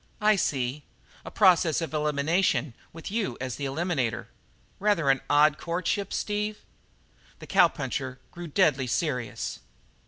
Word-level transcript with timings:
"I 0.19 0.35
see. 0.35 0.83
A 1.23 1.29
process 1.29 1.79
of 1.79 1.93
elimination 1.93 2.73
with 2.91 3.11
you 3.11 3.37
as 3.39 3.57
the 3.57 3.65
eliminator. 3.65 4.29
Rather 4.79 5.11
an 5.11 5.21
odd 5.29 5.59
courtship, 5.59 6.11
Steve?" 6.11 6.57
The 7.37 7.45
cowpuncher 7.45 8.17
grew 8.31 8.47
deadly 8.47 8.87
serious. 8.87 9.59